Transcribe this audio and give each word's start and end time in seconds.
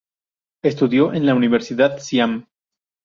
Estudió 0.63 1.13
en 1.13 1.27
la 1.27 1.35
Universidad 1.35 1.99
Siam. 1.99 2.47